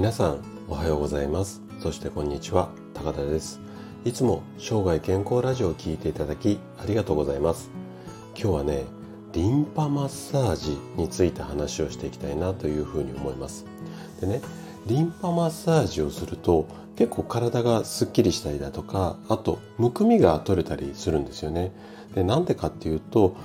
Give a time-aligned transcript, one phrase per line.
[0.00, 1.60] 皆さんおはようございます。
[1.78, 2.70] そしてこんにちは。
[2.94, 3.60] 高田です。
[4.06, 7.68] いつも生涯健康ラジオを聴いていただきありがとうございます。
[8.34, 8.86] 今日はね
[9.34, 13.66] リンパマッサージについて話をしていきたいなというふうに思います。
[14.22, 14.40] でね
[14.86, 21.72] リンパマッサージをすると結構体がすっきりしたりだとかあとむくみが取れたりするんですよね。
[22.14, 23.36] でなんでかっていうと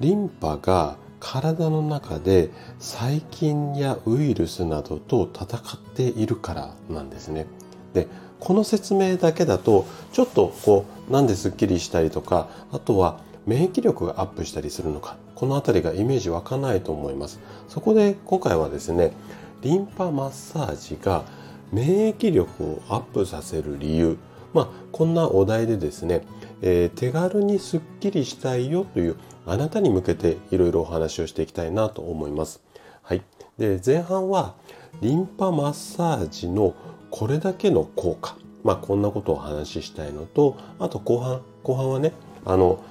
[0.00, 7.46] リンパが体の中で細菌やウイルスなどと戦っているからなんですね。
[7.92, 8.08] で
[8.40, 17.40] この説明だけだとちょっとこうなんですっきりしたりとかあとは免疫力がアップしたりするのかこの辺りがイメージ湧かないと思います。
[17.68, 19.12] そこで今回はですね
[19.60, 21.24] リンパマッサージが
[21.70, 24.16] 免疫力をアップさせる理由
[24.52, 26.22] まあこんなお題でですね、
[26.62, 32.62] えー、手軽にすっきりしたいよというあなたに向けていろいろお話をしていきたいなと思います。
[33.02, 33.22] はい、
[33.58, 34.54] で前半は
[35.00, 36.74] リンパマッサージの
[37.10, 42.12] これだけの効果、まあ、こんなことをお話ししたいのとあと後半後半はね
[42.44, 42.82] あの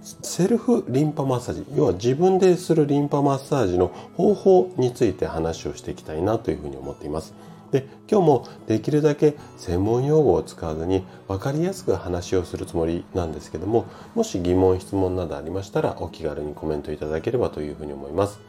[0.00, 7.34] セルフリンパマッサージ要は自分でするリンパマッサージの方法について話をしていきたいなというふうに思っています。
[7.70, 18.40] で今日もできるだけ専門用語を使わずに分かりやすく話をするつもりなんですけどももし疑問質問などありましたらお気軽にコメントいただければというふうに思います。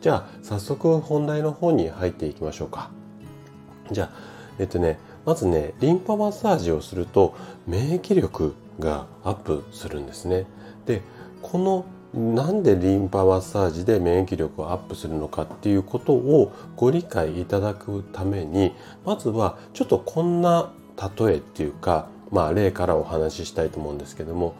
[0.00, 2.90] じゃあ早速本題の方に入っていきましょうか。
[3.90, 4.10] じゃあ
[4.58, 7.34] えっとねまずねリンパマッサージをすると
[7.66, 10.46] 免疫力がアップするんですね。
[10.84, 11.02] で
[11.42, 11.84] この
[12.16, 18.72] なんでリンパマッサージで免疫力をアップするのかっていうことをご理解いただくために
[19.04, 20.72] まずはちょっとこんな
[21.18, 24.54] 例えっていうかまあ例からお話ししたいと思うんですけども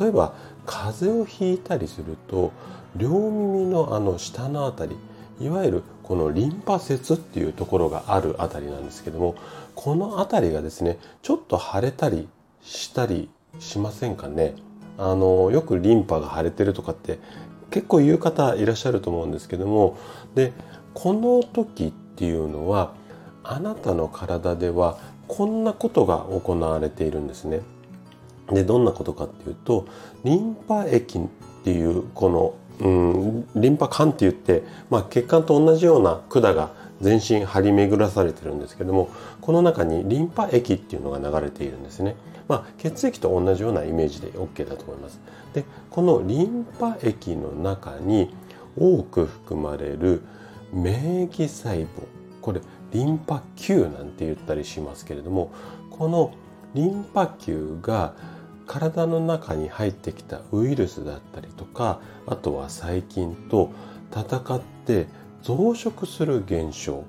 [0.00, 2.52] 例えば風邪をひいたりすると
[2.94, 4.96] 両耳のあの下の辺
[5.40, 9.34] りいわゆるこのリンパ節っていうところがある辺りなんですけども
[9.74, 12.28] この辺りがですねちょっと腫れたり
[12.62, 14.54] したりしませんかね？
[15.02, 17.18] あのよくリンパが腫れてるとかって
[17.70, 19.98] 結構言う方いらっしゃると思うんですけども
[20.36, 20.52] で
[20.94, 22.94] この時っていうのは
[23.42, 27.60] あなたの体ではこんなことが行われているんですね。
[28.50, 29.86] でどんなことかっていうと
[30.24, 31.22] リンパ液っ
[31.64, 36.70] ていうこの、うん、リンパ管って言って、まあ、血管と同じような管が
[37.02, 42.16] 全身張り巡らされてるんですけどもこの中にリンパ液っていうのが流れているんですね。
[42.48, 45.20] まあ、血液と同じようなイメージで OK だと思います。
[45.52, 48.34] でこのリンパ液の中に
[48.78, 50.22] 多く含まれる
[50.72, 51.86] 免疫細胞
[52.40, 52.60] これ
[52.92, 55.52] リンパ球なんて言ったりしますけれども
[55.90, 56.32] この
[56.74, 58.14] リンパ球が
[58.66, 63.70] 体の中に入ってきたウイルスだったりとかあとは細菌と
[64.10, 65.06] 戦って
[65.42, 67.04] 増殖する現象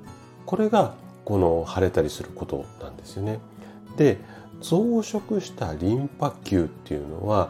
[0.45, 0.95] これが
[1.25, 3.39] この腫れたりすることなんですよね。
[3.97, 4.17] で
[4.61, 7.49] 増殖したリンパ球っていうのは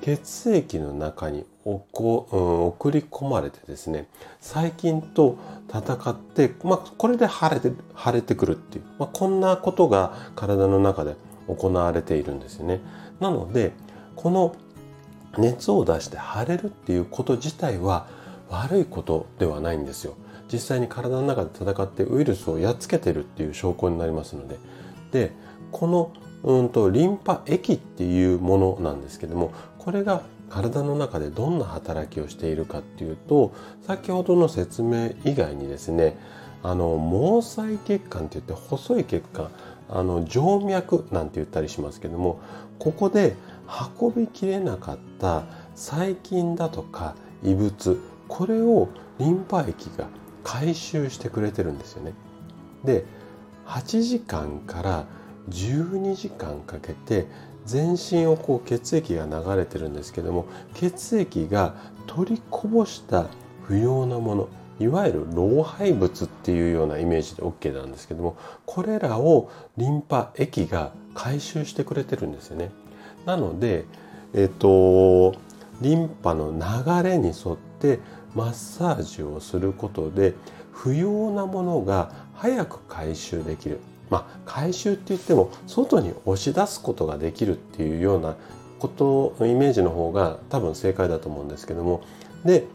[0.00, 4.08] 血液の中に送り込まれてですね
[4.40, 11.16] 細菌と戦って、まあ、これで腫れて腫れてくるっていう、まあ、こんなことが体の中で
[11.48, 12.80] 行われているんですよね。
[13.20, 13.72] なので
[14.16, 14.54] この
[15.38, 18.06] 熱を出して腫れるっていうこと自体は
[18.50, 20.16] 悪いことではないんですよ。
[20.54, 24.58] 実際に体の中で戦ってウイルスをやっつけてるっていう証拠になりますので。
[25.12, 25.32] で
[25.70, 26.10] この
[26.44, 33.52] うんとリンパ液っていうものなんですけどもこれが体の中でどんな働きをしているかっていうと
[33.86, 36.16] 先ほどの説明以外にですね
[36.62, 39.50] あの毛細血管っていって細い血管
[39.88, 42.40] あの静脈なんて言ったりしますけども
[42.78, 43.36] ここで
[44.00, 45.44] 運びきれなかった
[45.74, 48.88] 細菌だとか異物これを
[49.18, 50.08] リンパ液が
[50.44, 52.12] 回収してくれてるんですよね。
[52.84, 53.04] で
[53.66, 55.06] 8時間から
[55.50, 57.26] 12時間かけて
[57.64, 61.74] 全身をこう血液が流れてるんですけども血液が
[62.06, 63.26] 取りこぼした
[63.62, 64.48] 不要なもの
[64.80, 68.36] いわゆる老廃物っていうようなイメージで OK なんですけども
[68.66, 72.70] これらをリンパ液が回収してくれてるんですよね。
[73.24, 73.84] なので、
[74.34, 75.34] えっと、
[75.80, 78.00] リンパの流れに沿って
[78.34, 80.34] マッサージをすることで
[80.72, 83.80] 不要なものが早く回収できる。
[84.10, 88.36] まあ、回収って言っても外に押し出すことができるっていうような
[88.78, 92.02] ことのイメージの方が多分正解だと思うんですけども。
[92.44, 92.66] で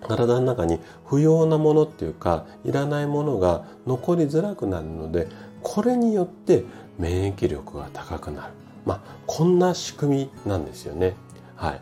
[0.00, 5.26] 体の中に不要なものっていうかいらないものが残りづらくなるので
[5.62, 6.64] これによって
[6.98, 8.52] 免疫力が高くなる、
[8.84, 11.14] まあ、こんな仕組みなんですよね。
[11.56, 11.80] はい、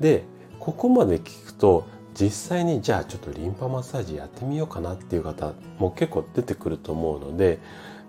[0.00, 0.24] で
[0.58, 1.84] ここまで聞くと
[2.20, 7.58] 実際にじゃあちょっとリンパマッサージやってみようかなっていう方も結構出てくると思うので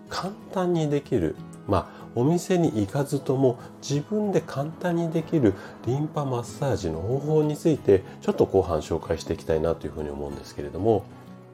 [0.10, 5.54] 簡単にできるまあお店に行かずとも自分で簡単にできる
[5.86, 11.06] リンパマッサージの方法についてちょっと後半紹介していきたいなというふうに思うんですけれども。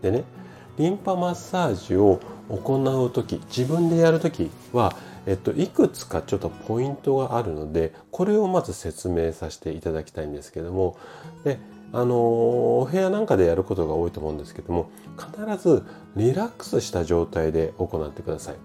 [0.01, 0.24] でね
[0.77, 2.19] リンパマッサージを
[2.50, 4.95] 行う時自分でやる時は、
[5.25, 10.98] えっと、いくつかちょっとポイントがあるのでこれをまず説明させていただきたいんですけども。
[11.44, 11.59] で
[11.93, 12.15] あの
[12.79, 15.83] お部屋なんかでやることが多いと思うんですけども必ず
[16.15, 18.55] リラックスした状態で行ってください。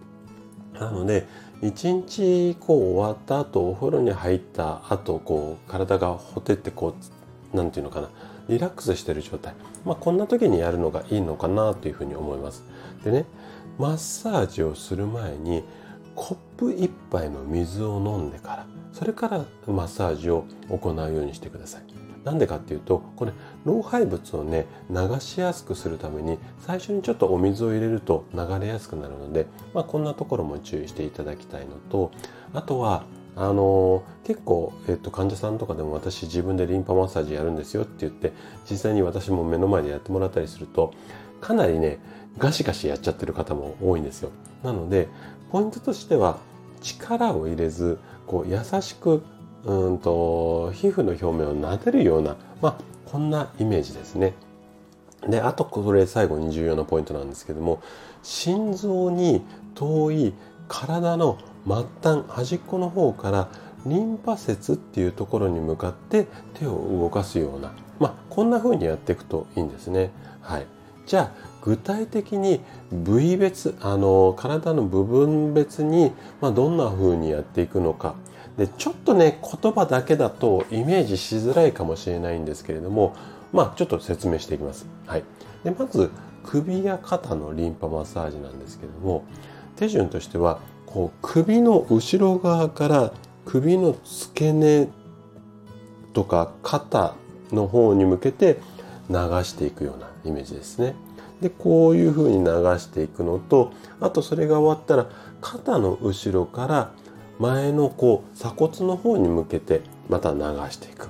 [0.78, 1.26] なので
[1.60, 6.96] 一日こう終わった後お風呂に入った後こう体がほてってこ
[7.52, 8.10] う何て言うのかな
[8.48, 9.54] リラックスしてる状態、
[9.84, 12.64] まあ、こんな時にやるのがいいのかなというふうに思います。
[13.04, 13.26] でね
[13.78, 15.62] マッサージをする前に
[16.14, 22.01] コップ1杯の水を飲んでからそれからマッサージを行うようにしてください。
[22.24, 23.32] なんでかっていうとこれ
[23.64, 32.12] 老廃物をね流しやすくするために最初にちょっとお水を入れると流れやすくなるので、まあ、こんなところも注意していただきたいのと
[32.54, 33.04] あとは
[33.34, 38.32] あの結構、えっと、患者さんとかでも私自分でリンパマッサージやるんですよって言って
[38.70, 40.92] 実際に私も目の前でやってもらったりすると
[41.40, 41.98] かなりね
[42.38, 44.30] ガシガシやっちゃってる方も多いんですよ。
[44.62, 45.08] なので
[45.50, 46.38] ポイントとしては
[46.80, 49.22] 力を入れずこう優しく
[49.64, 52.76] うんと皮膚の表面を撫でるような、まあ、
[53.06, 54.35] こんなイメージですね。
[55.29, 57.81] であとこれ最後に重要なポイントなんですけども
[58.25, 59.43] 心臓に
[59.76, 60.35] 遠い
[60.67, 63.49] 体の末端端っこの方から
[63.87, 70.11] リンパ節っていうところに向かって手を動かすような、まあ、こんな風にやっていくといいんですね。
[70.41, 70.67] はい、
[71.06, 72.61] じゃあ具体的に
[72.91, 78.17] 部位別あの体の部分別に、まあ、どんな風にやっていくのか
[78.56, 83.16] でちょっとね言葉だけだとイメージしづらいかもしれないんですけれども
[83.52, 84.87] まあちょっと説明していきます。
[85.06, 85.25] はい、
[85.64, 86.10] でまず
[86.44, 89.25] 首や肩のリンパマッサージなんですけれども
[89.76, 93.12] 手順としてはこう首の後ろ側から
[93.46, 94.88] 首の付け根
[96.12, 97.14] とか肩
[97.52, 98.60] の方に向けて
[99.08, 100.94] 流していくようなイメージですね。
[101.40, 102.44] でこういうふうに流
[102.78, 105.10] していくのとあとそれが終わったら
[105.40, 106.93] 肩の後ろから
[107.38, 110.40] 前のこう鎖骨の方に向けてまた流
[110.70, 111.08] していく。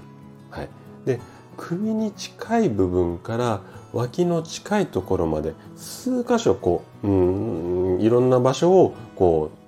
[0.51, 0.69] はい、
[1.05, 1.21] で
[1.57, 3.61] 首に近い部分から
[3.93, 9.63] 脇の近いところまで数箇所こううんいろんな場所をこう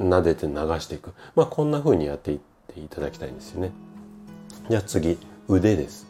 [0.00, 1.12] 撫でて流していく。
[1.34, 2.38] まあ、こんな風にやっていっ
[2.74, 3.72] ていただきたいんですよね。
[4.68, 5.18] じゃあ次、
[5.48, 6.06] 腕です。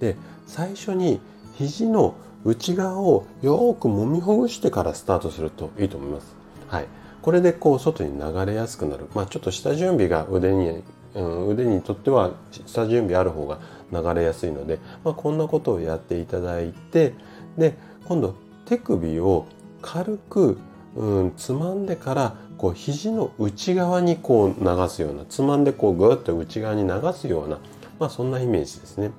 [0.00, 0.16] で、
[0.46, 1.20] 最初に
[1.54, 2.14] 肘の
[2.44, 6.34] 内側をよく揉みほぐしてからスタートするといいと思います。
[6.68, 6.86] はい。
[7.22, 9.06] これでこう外に流れやすくなる。
[9.14, 10.82] まあ、ちょっと下準備が腕に、
[11.14, 12.32] うん、腕にとっては
[12.66, 13.58] 下準備ある方が
[13.92, 17.14] 流れやすいので、まあ、こんなことをやっていただいて、
[17.58, 17.74] で、
[18.06, 18.34] 今度
[18.64, 19.46] 手首を
[19.82, 20.58] 軽く、
[20.96, 27.58] うん、つまんでからこう肘の内側にこう流すようなつまんでこうグーッと内側に流すような、
[27.98, 29.12] まあ、そんなイメージですね。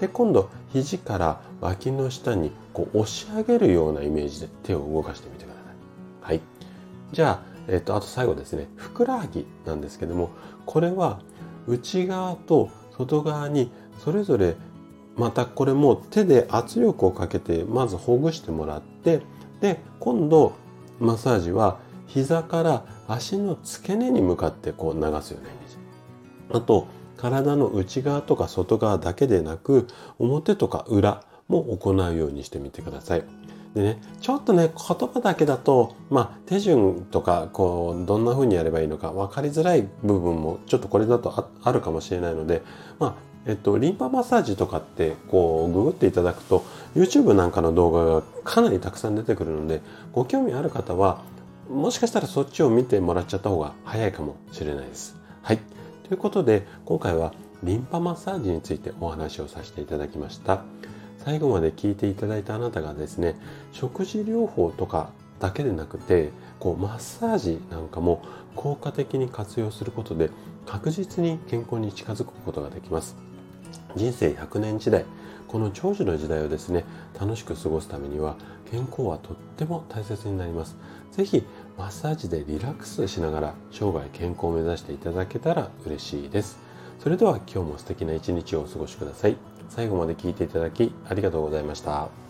[0.00, 5.64] で今度肘から脇の下にこう押し上げるようなイメージで手を動かしてみてください。
[6.20, 6.40] はい。
[7.12, 10.30] じゃあ、えっと、あと最後ですねふくらはぎなんですけども
[10.66, 11.20] これは
[11.66, 14.56] 内側と外側にそれぞれ
[15.16, 19.20] またこれも手で圧力をかけてまずほぐしてもらって
[19.60, 20.54] で今度
[20.98, 25.78] マッサージは膝から足の付け根に向かってこう流すようなイメージ。
[26.50, 29.86] あと、体の内側とか外側だけでなく、
[30.18, 33.24] 表とか裏も行うようにしてみてください。
[33.78, 42.62] でね、ちょっとね、言葉だけだと、まあ、手順とか、こう、どんな風にやればいいのか分かりづらい部分も、ちょっとこれだとあるかもしれないので、
[42.98, 43.14] まあ、
[43.46, 46.64] えっと、リンパマッサージとかって、こう、ググっていただくと、
[46.96, 49.80] YouTube なんかの動画がかなりたくさん出てくるので、
[50.12, 51.22] ご興味ある方は、
[51.70, 55.16] もしかしたらそっちを見てもらっちゃった方が早いかもしれないです。
[55.42, 55.58] はい。
[56.08, 57.32] ということで、今回は
[57.62, 60.64] リンパマッサージについてお話をさせていただきました。
[61.18, 63.36] 最後まで聞いていただいたあなたがですね、
[63.72, 65.10] 食事療法とか
[65.40, 68.22] だけでなくて、こうマッサージなんかも
[68.56, 70.30] 効果的に活用することで
[70.66, 73.16] 確実に健康に近づくことができます。
[73.96, 75.04] 人生100年時代、
[75.46, 76.84] この長寿の時代をですね、
[77.18, 78.36] 楽しく過ごすためには
[78.70, 80.76] 健康はとっても大切になります。
[81.12, 81.44] ぜひ
[81.76, 86.58] マッサージでリラックスしながら生涯健康を目指していただけたら嬉しいです。
[87.00, 89.57] それでは今日も素敵な一日をお過ごしください。
[89.68, 92.27] 最後まで聞いていただきありがとうございました。